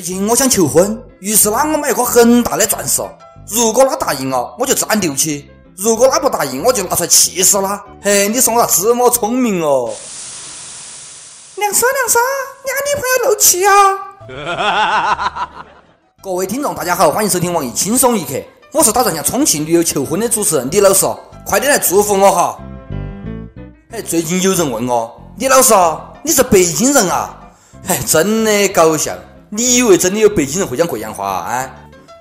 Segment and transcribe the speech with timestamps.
[0.00, 3.02] 最近我想求婚，于是呢，我买一颗很大的钻石。
[3.48, 5.44] 如果他答应了，我就自然留起；
[5.76, 7.84] 如果他不答应，我就拿出来气死他。
[8.00, 9.92] 嘿，你说我咋这么聪明哦？
[11.56, 12.18] 亮叔，亮叔，
[12.64, 13.72] 你女朋友漏气啊！
[16.24, 18.42] 各位听众，大家好，欢迎收听网易轻松一刻。
[18.72, 21.04] 我是打算向重庆女友求婚的主持人李老师，
[21.44, 22.58] 快点来祝福我哈！
[23.90, 25.74] 哎，最近有人问我，李老师，
[26.22, 27.36] 你是北京人啊？
[27.86, 29.14] 哎，真的搞笑！
[29.52, 31.68] 你以为真的有北京人会讲贵阳话啊？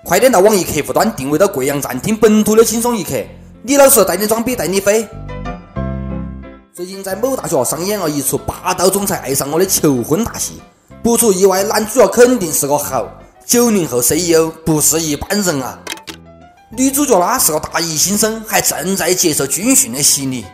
[0.03, 3.11] 快点到网易客户端定位到贵阳站，听本土的轻松一刻。
[3.63, 5.07] 李老师带你装逼，带你飞。
[6.73, 10.59] 最近在某大学上演了一出霸道总裁爱上我的求婚大戏，
[11.03, 13.07] 不出意外，男主角肯定是个豪。
[13.45, 15.77] 九零后 CEO 不是一般人啊！
[16.71, 20.45] 女主角呢是个大一新生，还正在接受军训的洗礼。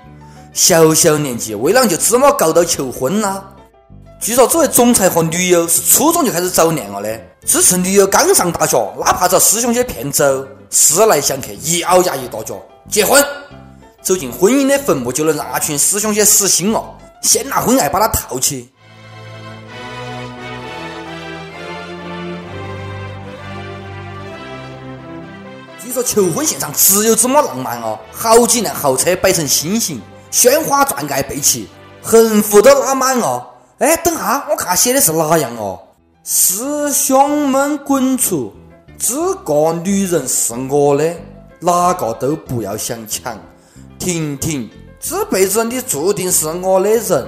[0.52, 3.42] 小小年纪，为啷就这么搞到求婚啦？
[4.26, 12.60] 据说这位总裁和女友是初中就开始早恋了的，支持女友刚上大学，哪怕遭师兄姐骗走，思来想去，一咬牙一跺脚，
[12.90, 13.24] 结婚。
[14.02, 16.84] 走进婚姻的坟墓，就能让那群师兄些死心了，
[17.22, 18.72] 先拿婚爱把他套起。
[25.84, 30.02] 据说求婚现场只有这么浪漫哦，好几辆豪车摆成心形。
[30.32, 31.70] 鲜花钻盖备齐，
[32.02, 33.52] 横幅都拉满哦。
[33.80, 35.78] 哎，等下，我看写的是哪样哦？
[36.24, 38.54] 师兄们滚出！
[38.98, 41.14] 这个女人是我的，
[41.60, 43.38] 哪个都不要想抢。
[44.00, 47.28] 婷婷，这辈子你注定是我的人。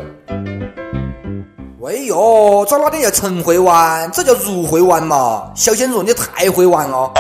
[1.79, 4.09] 喂哟，这哪点叫陈会玩？
[4.13, 5.51] 这叫如会玩嘛？
[5.53, 7.11] 小鲜肉，你太会玩了。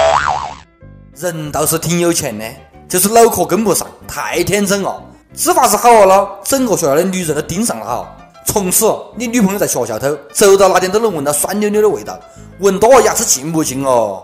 [1.15, 2.45] 人倒是挺有钱的，
[2.87, 5.03] 就是脑壳跟不上，太天真了。
[5.33, 8.13] 执法是好了，整个学校的女人都盯上了哈。
[8.47, 12.17] 从此，你女朋友在学校头走到哪点都能闻到酸溜溜的味道，
[12.59, 14.23] 闻多了牙齿进不进哦？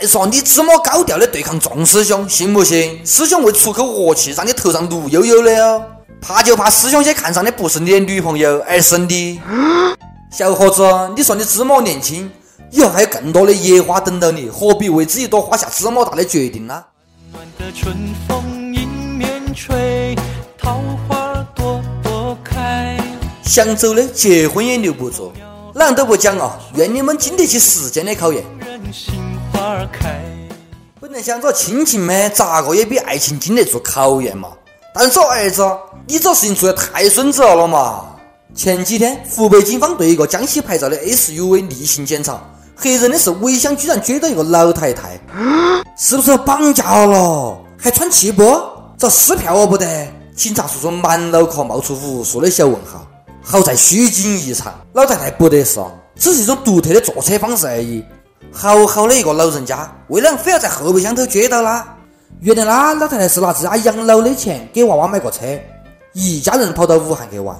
[0.00, 5.82] 再说你这么高调的对抗众师兄，信不信师兄会出口恶气，让你头上绿油油的哦？
[6.20, 9.40] 怕就怕师兄姐看上的不是你的女朋友，而是你。
[10.32, 10.82] 小伙子，
[11.14, 12.28] 你说你这么年轻，
[12.72, 16.82] 以后还有更多的野花等到你，何必为自己朵花下这么大的决定呢？
[19.54, 20.16] 吹，
[20.56, 20.97] 桃花。
[23.48, 25.32] 想走的结婚也留不住，
[25.74, 26.60] 哪都不讲啊！
[26.74, 28.44] 愿你们经得起时间的考验。
[31.00, 34.50] 本来想着亲情嘛，咋个也比爱情经得住考验嘛。
[34.94, 35.66] 但是儿子，
[36.06, 38.04] 你这事情做的太孙子了嘛！
[38.54, 42.38] 前几天，湖北警方对一个江西牌照的 SUV 例行检查，
[42.76, 45.18] 黑人的是尾箱居然撅到一个老太太，
[45.96, 47.58] 是不是绑架了？
[47.78, 48.94] 还穿旗袍？
[48.98, 49.86] 这撕票哦不得！
[50.36, 53.06] 警察叔叔满脑壳冒出无数的小问号。
[53.42, 55.80] 好在虚惊一场，老太太不得事，
[56.16, 58.04] 只是一种独特的坐车方式而已。
[58.52, 61.96] 好好的一个老人家，为啷非要在后备箱头撅到啦？
[62.40, 65.44] 原来啦，老太太是拿自家养老的钱给娃娃买个车，
[66.12, 67.56] 一家人跑到武汉去玩。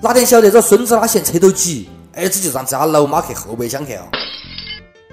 [0.00, 4.02] 哪天晓得这孙子他嫌车头挤，儿子就让自家老妈去后备箱去了。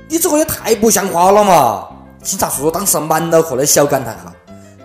[0.09, 1.88] 你这个也太不像话了嘛！
[2.24, 4.34] 警察叔叔当时满脑壳的小感叹哈。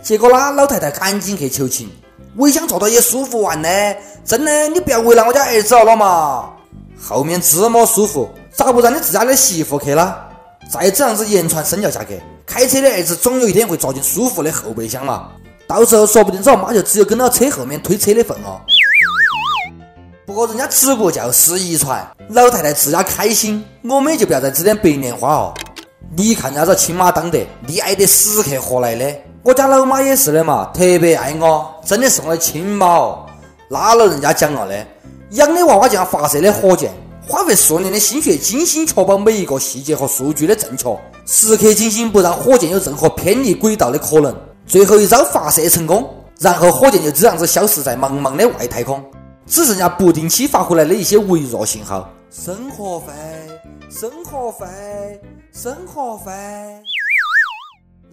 [0.03, 1.91] 结果啦，老太太赶紧去求情，
[2.37, 3.69] 尾箱坐到也舒服完呢。
[4.25, 6.51] 真的，你不要为难我家儿子了嘛。
[7.01, 10.29] 后面这么舒服，咋不让你自家的媳妇去啦？
[10.73, 15.29] 再这样子言传身教下去，开车的儿子总有一天会坐进舒服的后备箱嘛。
[15.67, 18.61] 到时候说不定这妈就只有跟到车后面推车的份哦。
[20.27, 25.55] 不过人家子不教是遗传，老太太自家开心，我们就不要再指点白莲花哦。
[26.17, 29.15] 你看人家这亲妈当得，你爱得死去活来的。
[29.45, 33.27] 我家老妈也是的嘛，特别爱我，真的是我的亲妈哦。
[33.69, 34.87] 那老人家讲了的，
[35.33, 36.91] 养的娃娃就像发射的火箭，
[37.29, 44.35] 花费数年的心血，精心确保每一个细节和数据的正确，时刻警醒不让火箭有任何偏离轨道的可能。
[44.67, 46.09] 最后一招发射成功，
[46.41, 49.05] 然后火箭就这样子消失在茫茫的外太空，
[49.47, 52.09] 只剩下不定期发回来的一些微弱信号。
[52.31, 53.13] 生活费，
[53.91, 54.67] 生活费，
[55.53, 56.33] 生活费。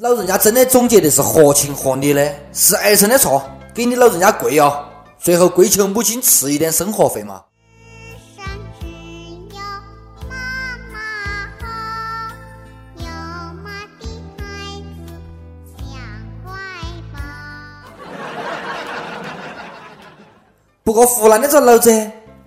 [0.02, 3.40] 老人家真的总结的是合情合理的，是儿臣的错，
[3.72, 4.84] 给你老人家跪哦，
[5.20, 7.44] 最后跪求母亲赐一点生活费嘛。
[20.84, 21.92] 不过湖南的这老子，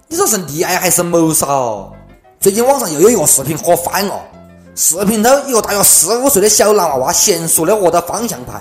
[0.08, 1.92] 你说是溺爱还是谋杀哦？
[2.40, 4.20] 最近网上又有一个视频火翻了。
[4.76, 8.60] 视频头一个大约四五岁的小男娃娃娴熟的握到方向盘，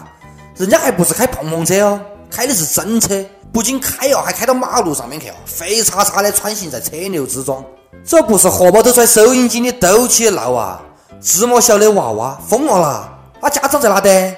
[0.55, 1.99] 人家还不是开碰碰车哦，
[2.29, 7.65] 开的是真车，不仅开哦，还开到马路上面去哦，飞叉叉的穿行在车流之中。
[8.05, 10.79] 这不是荷包都揣收音机的斗起闹啊！
[11.19, 13.09] 这么小的娃娃疯了啦！
[13.41, 14.35] 他家长在哪的？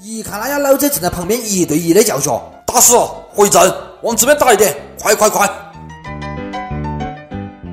[0.00, 2.96] 一看那家老者正在旁边一对一的教学，打死
[3.32, 3.72] 回正，
[4.02, 5.48] 往这边打一点，快快快！”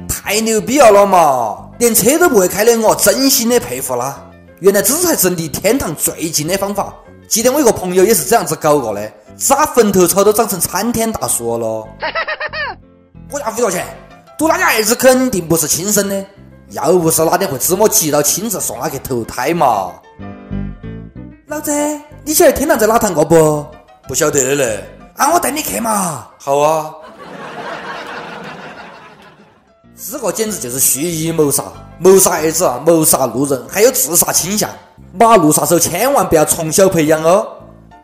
[0.08, 1.67] 太牛逼了嘛！
[1.80, 4.24] 连车都不会开的我真心的佩服啦！
[4.60, 6.94] 原来这才是离天堂最近的方法。
[7.28, 11.88] 记得我一个朋友也是这样子搞过的，扎坟头草都长成参天大树了。
[13.30, 13.86] 我家五角钱，
[14.38, 16.26] 赌那家儿子肯定不是亲生的，
[16.70, 19.92] 要不是哪天会这么急到亲自送他去投胎嘛？
[21.46, 21.72] 老子，
[22.24, 23.66] 你晓得天堂在哪堂过不？
[24.08, 24.84] 不晓得嘞。
[25.16, 26.28] 啊，我带你去嘛。
[26.40, 26.92] 好啊。
[30.00, 31.64] 这个简直就是蓄意谋杀，
[31.98, 34.70] 谋杀儿子，谋杀路人，还有自杀倾向。
[35.12, 37.48] 马路杀手千万不要从小培养哦，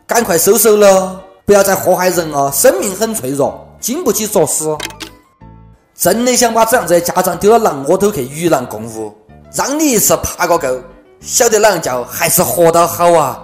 [0.04, 4.76] 赶快收手了，不要再祸害人哦，生命很脆弱，经不起作死。
[5.96, 9.14] 真的想把这样子的家长丢到狼窝头去与狼共舞，
[9.52, 10.76] 让你一次爬个够，
[11.20, 13.40] 晓得哪样叫还是活到好啊！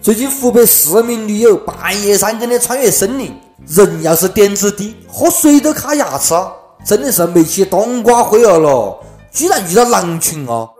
[0.00, 6.32] 最近湖北四名女友半夜三更的穿越森林，人要是点子低，喝水都卡牙齿。
[6.84, 8.98] 真的是没起冬瓜灰了，
[9.30, 10.70] 居然遇到狼群哦！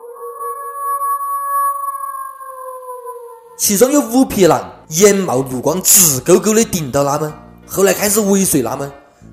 [3.58, 7.32] 其中有五匹狼，眼冒绿光，直勾勾的盯到他们，
[7.66, 8.90] 后来开始尾随他们。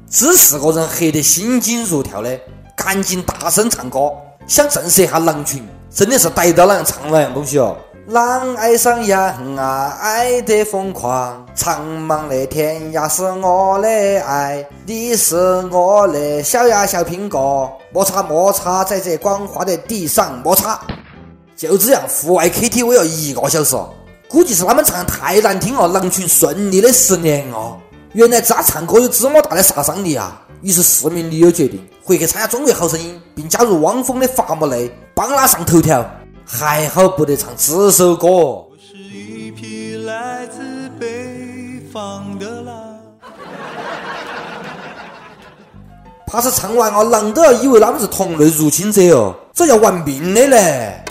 [0.09, 2.39] 这四个人吓得心惊肉跳的，
[2.75, 4.11] 赶紧大声唱歌，
[4.47, 5.67] 想震慑一下狼群。
[5.89, 7.75] 真的是逮到哪样唱哪样东西哦！
[8.07, 9.19] 狼爱上羊
[9.57, 11.45] 啊，爱得疯狂。
[11.53, 13.89] 苍茫的天涯是我的
[14.21, 15.35] 爱，你是
[15.69, 17.69] 我的小呀小苹果。
[17.91, 20.79] 摩擦摩擦，在这光滑的地上摩擦。
[21.57, 23.75] 就这样，户外 KTV 了一个小时，
[24.29, 27.75] 估计是他们唱太难听了，狼群顺利的失联哦。
[28.13, 30.41] 原来这唱歌有这么大的杀伤力啊！
[30.61, 36.09] 于是四名女友决定回去参加《中国好声音》，并加入汪峰的伐木累，帮他上头条。
[36.49, 38.27] 还好不得唱这首歌。
[38.29, 42.73] 我是一匹来自北方的狼。
[46.25, 51.03] 怕是唱完哦，狼都要以为他们是同类入侵者哦，这要玩命的嘞！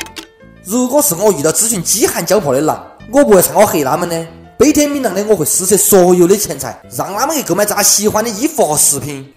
[0.64, 9.30] 如果是我遇到这群饥寒交迫的狼，我不会唱我黑他们的，悲天悯人的我会施舍所有的钱财，让他们去购买咱喜欢的衣服和食品。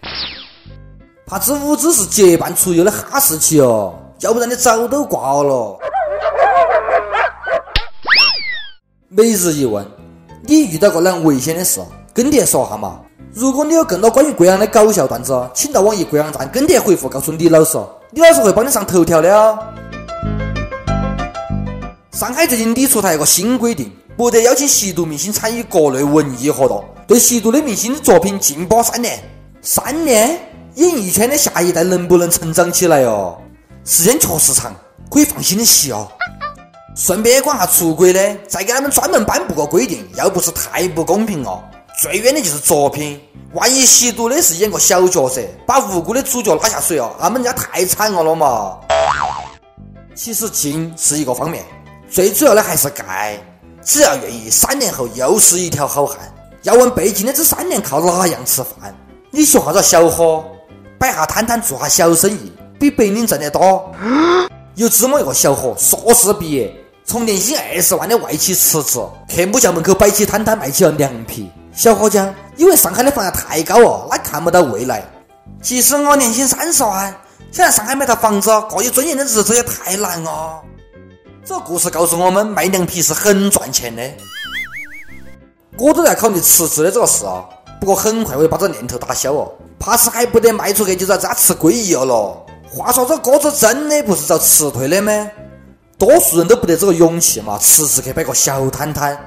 [1.25, 5.79] 怕这五只是结伴出游的哈士奇哦，要不然你早都挂了。
[9.07, 9.85] 每日一问：
[10.43, 11.79] 你遇到过哪样危险的事？
[12.13, 12.99] 跟帖说哈嘛！
[13.33, 17.77] 如果你有更多关于贵阳的搞笑段子，请到网易贵阳站跟帖回复告诉李老师，
[18.11, 19.57] 李老师会帮你上头条的哦。
[22.11, 29.17] 上海最近拟出台一个新规定，不得邀请吸毒明星参与各类文艺活动，对吸毒的明星的作品禁播三年。
[29.61, 30.37] 三年，
[30.75, 33.37] 演艺圈的下一代能不能成长起来哦？
[33.89, 34.71] 时间确实长，
[35.09, 36.07] 可以放心的吸哦。
[36.95, 41.59] 顺便管下出轨的，再给他们专门颁布个规定，要不是太不公平了。
[41.99, 43.19] 最冤的就是作品，
[43.53, 48.77] 万一吸毒的是演个小角色，把无辜的主角拉下水哦，他们家太惨了了嘛。
[50.13, 51.65] 其实禁是一个方面，
[52.11, 53.43] 最主要的还是盖。
[53.83, 56.19] 只要愿意，三年后又是一条好汉。
[56.61, 58.95] 要问被禁的这三年靠哪样吃饭？
[59.31, 60.45] 你学下子小伙，
[60.99, 63.93] 摆下摊摊做下小生意，比白领挣得多。
[64.75, 66.73] 有这么一个小伙，硕士毕业。
[67.03, 71.51] 从年薪二十万的外企辞职，去母校门口摆起摊摊卖起了凉皮。
[71.73, 75.03] 小伙讲，因为上海的房价太高哦，他看不到未来。
[75.59, 77.11] 即使我年薪三十万，
[77.51, 80.59] 想在上海买套房子，过有尊严的日子也太难哦。
[81.43, 84.03] 这故事告诉我们，卖凉皮是很赚钱的。
[85.79, 87.43] 我都在考虑辞职的这个事啊，
[87.79, 92.45] 不过很快我就把这念头打消哦，怕是还不得卖出去，就在家吃归一了咯。
[92.71, 95.11] 话说这鸽子真的不是遭辞退的吗？
[95.97, 99.17] 多数人都不得这个勇气嘛，辞职去摆个小摊摊。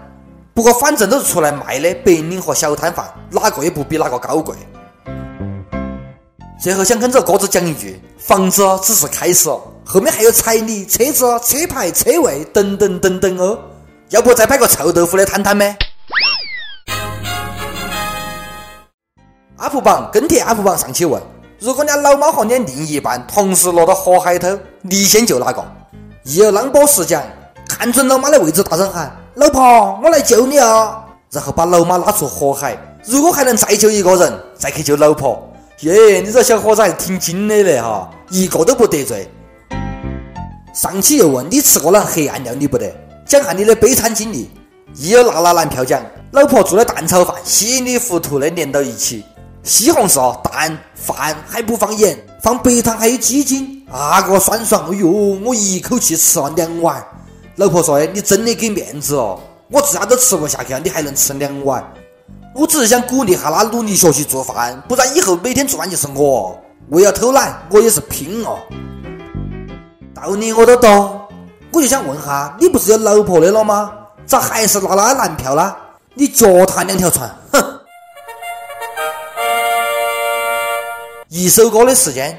[0.54, 4.56] 不过反正都是出来卖的，白领和小摊贩哪个也不比哪个高贵。
[6.62, 9.48] 最后想跟这鸽子讲一句：房子只是开始，
[9.84, 13.58] 后面还有彩礼、车子、车牌、车位等等等等哦。
[14.10, 15.64] 要不再摆个臭豆腐的摊摊吗
[19.58, 21.20] ？UP 榜跟帖 UP 榜上去问：
[21.62, 25.64] 如果你家老猫和你另一半同时落到火海头，你先救哪个？
[26.24, 27.22] 一有浪波时讲，
[27.68, 32.76] 看准老妈的位置，大声喊：“老婆，我来救你啊！”然后把老妈拉出火海。
[33.04, 35.40] 如果还能再救一个人，再去救老婆。
[35.82, 39.30] 耶，你这小伙子还挺精的嘞哈，一个都不得罪。
[40.74, 42.92] 上期又问你吃过哪黑暗料理不得？
[43.24, 44.50] 讲下你的悲惨经历。
[44.96, 46.02] 一有娜娜男票讲，
[46.32, 49.24] 老婆做的蛋炒饭稀里糊涂的连到一起。
[49.62, 57.04] 西红柿、蛋、饭还不放盐，放白糖还有鸡精，那个酸爽，哎呦，我一口气吃了两碗。
[57.56, 59.38] 老婆说：“哎，你真的给面子哦，
[59.70, 61.84] 我自家都吃不下去了，你还能吃两碗？
[62.54, 66.58] 我只是想鼓励下他努力学习做饭，不然以后每天做饭就是我。
[66.88, 68.58] 为了偷懒，我也是拼哦。
[70.12, 71.20] 道理我都懂，
[71.72, 73.92] 我就想问哈，你不是有老婆的了吗？
[74.26, 75.74] 咋还是拿那男票呢？
[76.14, 77.71] 你脚踏两条船，哼！
[81.34, 82.38] 一首歌的时间，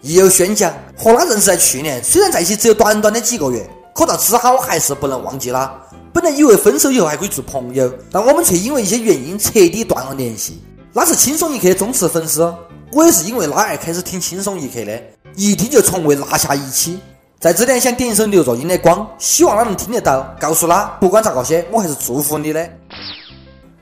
[0.00, 0.74] 亦有宣讲。
[0.98, 3.64] 和他认识在去年，虽然在一起只有短短的几个月，
[3.94, 5.72] 可到之后还是不能忘记他。
[6.12, 10.60] 本来以为分手以后还可以做朋友，但我们却因为一些原因彻底断了联系。
[10.92, 12.52] 那是轻松一刻的忠实粉丝，
[12.90, 15.00] 我也是因为他而开始听轻松一刻的，
[15.36, 16.98] 一听就从未落下一期。
[17.38, 22.68] 在这点想点一首刘若英的《光》，希望他能听得到，告诉他不管咋个些，我还是祝福你的。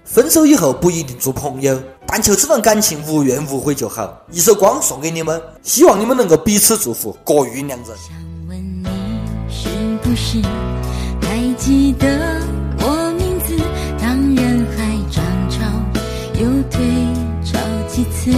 [0.04, 1.80] 分手以后不一定做朋友，
[2.16, 4.16] 但求这份感情无怨无悔就好。
[4.30, 7.88] 一首《光》送给你们，希望你们能够彼此祝福，各遇良人。
[7.88, 8.14] 想
[8.48, 8.88] 问你
[9.50, 9.66] 是
[10.00, 10.40] 不是
[11.20, 12.40] 还记得
[12.78, 13.60] 我名字？
[14.00, 15.58] 当人海涨潮
[16.34, 16.86] 又退
[17.44, 18.30] 潮几次？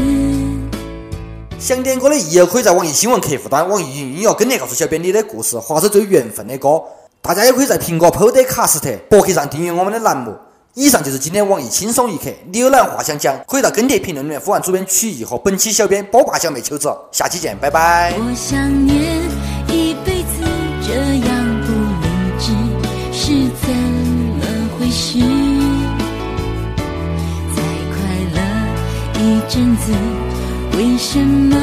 [1.58, 6.82] 想点歌的益友可以在网易新闻客户端、网易云音乐跟帖告诉小编你的故事或者最有缘分的歌。
[7.20, 10.34] 大家也可以在苹果 Podcast 博客上订阅我们的栏目。
[10.78, 12.24] 以上就是今天网易轻松一刻。
[12.52, 16.94] 你有哪话想讲，可以到跟帖评论里面呼唤主编曲艺和本期小编波霸小妹秋子。
[17.10, 18.12] 下期见，拜拜。
[18.18, 19.22] 我想念
[19.68, 20.44] 一辈子
[20.86, 20.92] 这
[21.26, 22.04] 样不明
[22.38, 22.52] 智
[23.10, 23.72] 是怎
[24.36, 24.44] 么
[24.78, 25.18] 回事？
[27.56, 27.62] 再
[27.94, 27.96] 快
[28.34, 28.38] 乐
[29.18, 29.90] 一阵子，
[30.76, 31.56] 为什么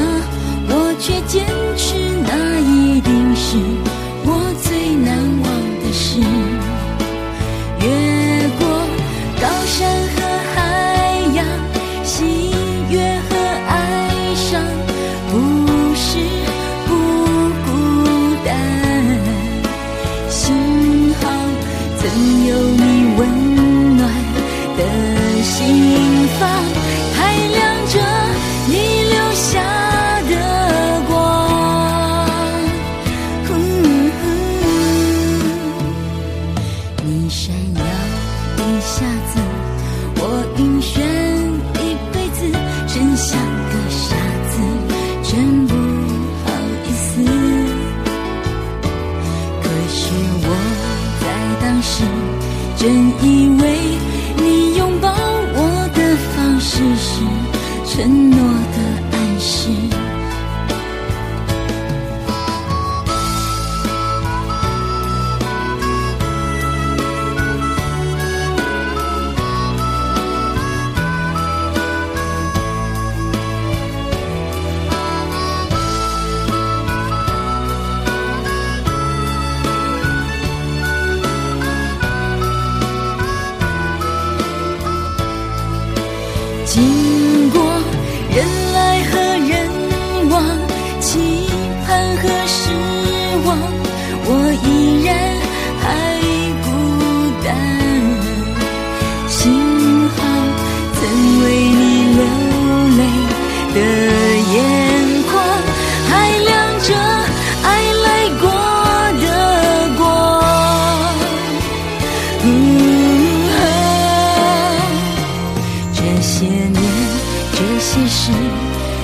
[117.56, 118.32] 这些事，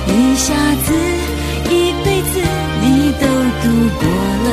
[0.08, 0.52] 一下
[0.84, 0.92] 子，
[1.70, 2.34] 一辈子，
[2.82, 3.24] 你都
[3.62, 3.64] 度
[4.00, 4.02] 过
[4.44, 4.48] 了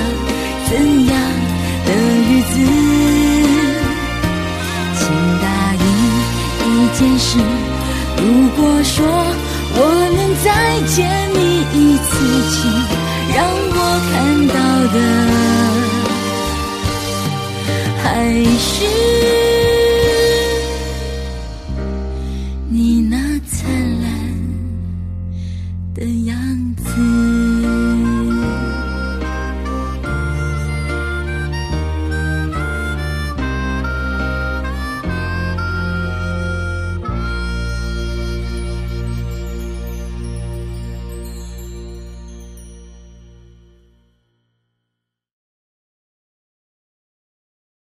[0.69, 0.71] 怎
[1.07, 1.11] 样
[1.85, 1.89] 的
[2.27, 2.55] 日子？
[4.99, 5.01] 请
[5.41, 5.45] 答
[5.81, 5.85] 应
[6.63, 7.29] 一件事，
[8.17, 8.23] 如
[8.55, 8.95] 果说
[9.73, 9.79] 我
[10.15, 10.47] 能再
[10.85, 10.95] 见
[11.33, 11.39] 你
[11.73, 12.07] 一次，
[12.53, 12.55] 请
[13.35, 13.37] 让
[13.73, 13.75] 我
[14.11, 14.15] 看
[14.47, 14.55] 到
[14.93, 14.95] 的
[18.03, 18.05] 还
[18.59, 19.56] 是。